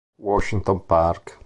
[0.19, 1.37] Washington Park